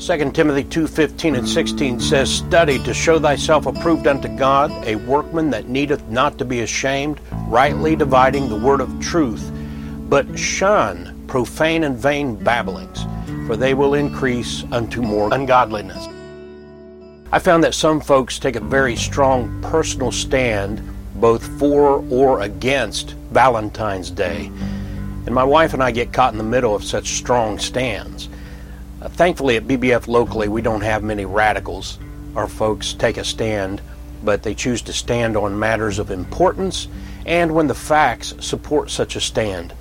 [0.00, 5.50] 2 Timothy 2:15 and 16 says, "Study to show thyself approved unto God, a workman
[5.50, 9.52] that needeth not to be ashamed, rightly dividing the word of truth,
[10.08, 13.04] but shun profane and vain babblings,
[13.46, 16.08] for they will increase unto more ungodliness."
[17.30, 20.80] I found that some folks take a very strong personal stand
[21.16, 24.50] both for or against Valentine's Day.
[25.26, 28.30] And my wife and I get caught in the middle of such strong stands.
[29.00, 31.98] Thankfully, at BBF locally, we don't have many radicals.
[32.36, 33.80] Our folks take a stand,
[34.22, 36.86] but they choose to stand on matters of importance
[37.24, 39.72] and when the facts support such a stand.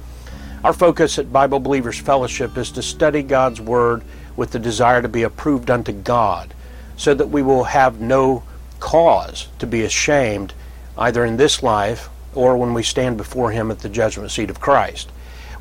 [0.63, 4.03] Our focus at Bible Believers Fellowship is to study God's Word
[4.37, 6.53] with the desire to be approved unto God,
[6.95, 8.43] so that we will have no
[8.79, 10.53] cause to be ashamed
[10.97, 14.61] either in this life or when we stand before Him at the judgment seat of
[14.61, 15.09] Christ.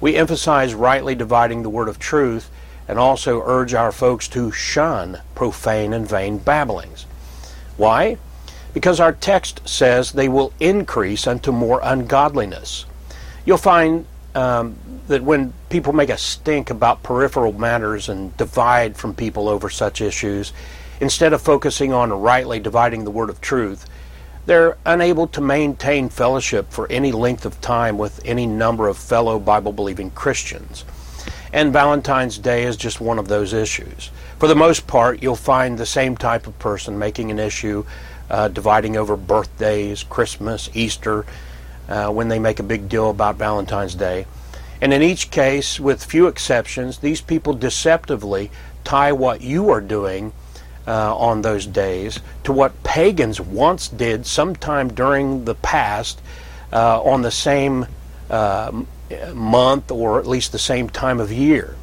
[0.01, 2.51] We emphasize rightly dividing the word of truth
[2.89, 7.05] and also urge our folks to shun profane and vain babblings.
[7.77, 8.17] Why?
[8.75, 12.87] Because our text says they will increase unto more ungodliness.
[13.45, 19.15] You'll find um, that when people make a stink about peripheral matters and divide from
[19.15, 20.53] people over such issues,
[21.01, 23.87] instead of focusing on rightly dividing the word of truth,
[24.47, 29.39] they're unable to maintain fellowship for any length of time with any number of fellow
[29.39, 30.85] Bible believing Christians.
[31.53, 34.11] And Valentine's Day is just one of those issues.
[34.39, 37.85] For the most part, you'll find the same type of person making an issue,
[38.31, 41.25] uh, dividing over birthdays, Christmas, Easter,
[41.89, 44.27] uh, when they make a big deal about Valentine's Day.
[44.81, 48.51] And in each case, with few exceptions, these people deceptively
[48.85, 50.33] tie what you are doing
[50.87, 56.21] uh, on those days to what pagans once did sometime during the past
[56.73, 57.87] uh, on the same
[58.31, 58.73] uh,
[59.35, 61.77] month or at least the same time of year.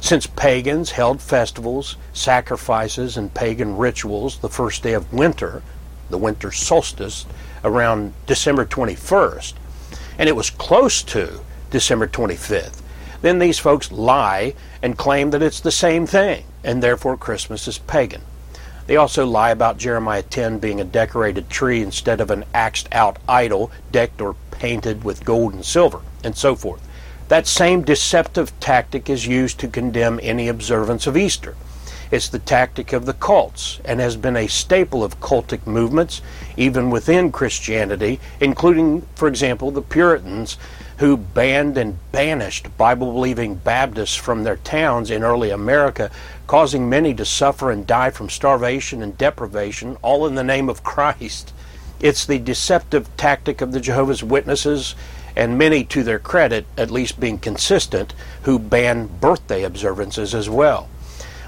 [0.00, 5.62] Since pagans held festivals, sacrifices, and pagan rituals the first day of winter,
[6.10, 7.24] the winter solstice,
[7.64, 9.54] around December 21st,
[10.18, 11.40] and it was close to
[11.70, 12.82] December 25th,
[13.22, 17.78] then these folks lie and claim that it's the same thing, and therefore Christmas is
[17.78, 18.20] pagan.
[18.86, 23.18] They also lie about Jeremiah 10 being a decorated tree instead of an axed out
[23.28, 26.86] idol decked or painted with gold and silver, and so forth.
[27.28, 31.56] That same deceptive tactic is used to condemn any observance of Easter.
[32.14, 36.22] It's the tactic of the cults and has been a staple of cultic movements,
[36.56, 40.56] even within Christianity, including, for example, the Puritans
[40.98, 46.08] who banned and banished Bible believing Baptists from their towns in early America,
[46.46, 50.84] causing many to suffer and die from starvation and deprivation, all in the name of
[50.84, 51.52] Christ.
[51.98, 54.94] It's the deceptive tactic of the Jehovah's Witnesses,
[55.34, 60.88] and many, to their credit, at least being consistent, who ban birthday observances as well.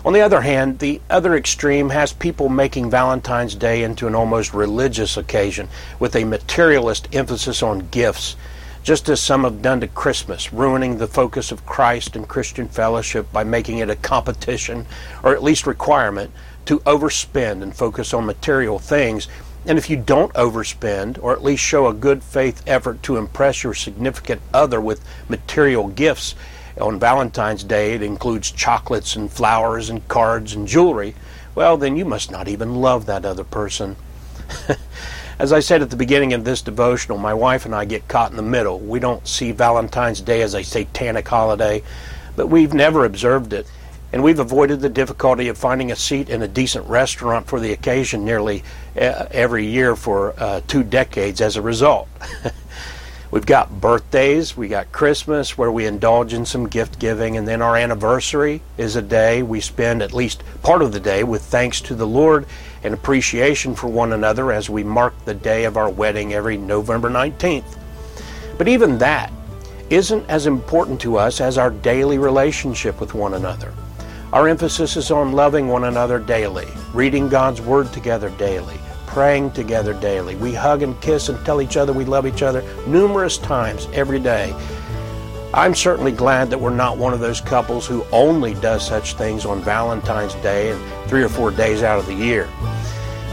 [0.07, 4.55] On the other hand, the other extreme has people making Valentine's Day into an almost
[4.55, 5.69] religious occasion
[5.99, 8.37] with a materialist emphasis on gifts
[8.85, 13.33] just as some have done to Christmas, ruining the focus of Christ and Christian fellowship
[13.33, 14.87] by making it a competition,
[15.25, 16.31] or at least requirement,
[16.67, 19.27] to overspend and focus on material things.
[19.67, 23.65] And if you don't overspend, or at least show a good faith effort to impress
[23.65, 26.37] your significant other with material gifts,
[26.81, 31.15] on Valentine's Day it includes chocolates and flowers and cards and jewelry,
[31.55, 33.97] well, then you must not even love that other person.
[35.39, 38.31] As I said at the beginning of this devotional, my wife and I get caught
[38.31, 38.79] in the middle.
[38.79, 41.83] We don't see Valentine's Day as a satanic holiday,
[42.37, 43.71] but we've never observed it.
[44.13, 47.73] And we've avoided the difficulty of finding a seat in a decent restaurant for the
[47.73, 48.63] occasion nearly
[48.97, 52.09] uh, every year for uh, two decades as a result.
[53.37, 57.61] We've got birthdays, we got Christmas where we indulge in some gift giving, and then
[57.61, 61.83] our anniversary is a day we spend at least part of the day with thanks
[61.83, 62.47] to the Lord
[62.83, 67.11] and appreciation for one another as we mark the day of our wedding every November
[67.11, 67.77] 19th.
[68.57, 69.31] But even that
[69.91, 73.75] isn't as important to us as our daily relationship with one another.
[74.33, 78.79] Our emphasis is on loving one another daily, reading God's Word together daily,
[79.17, 80.37] praying together daily.
[80.37, 84.21] We hug and kiss and tell each other we love each other numerous times every
[84.21, 84.55] day.
[85.55, 89.47] I'm certainly glad that we're not one of those couples who only does such things
[89.47, 92.47] on Valentine's Day and three or four days out of the year.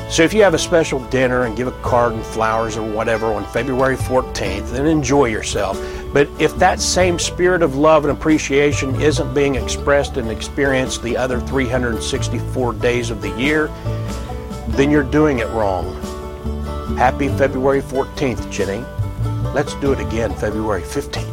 [0.10, 3.26] So if you have a special dinner and give a card and flowers or whatever
[3.34, 5.78] on February 14th, then enjoy yourself.
[6.14, 11.18] But if that same spirit of love and appreciation isn't being expressed and experienced the
[11.18, 13.70] other 364 days of the year,
[14.70, 15.94] then you're doing it wrong.
[16.98, 18.84] Happy February 14th, Jenny.
[19.54, 21.33] Let's do it again February 15th.